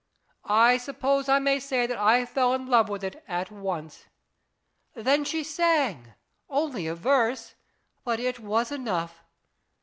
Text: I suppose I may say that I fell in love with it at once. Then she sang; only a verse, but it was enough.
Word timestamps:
I 0.49 0.77
suppose 0.77 1.29
I 1.29 1.37
may 1.37 1.59
say 1.59 1.85
that 1.85 1.99
I 1.99 2.25
fell 2.25 2.55
in 2.55 2.65
love 2.65 2.89
with 2.89 3.03
it 3.03 3.23
at 3.27 3.51
once. 3.51 4.05
Then 4.95 5.23
she 5.23 5.43
sang; 5.43 6.15
only 6.49 6.87
a 6.87 6.95
verse, 6.95 7.53
but 8.03 8.19
it 8.19 8.39
was 8.39 8.71
enough. 8.71 9.23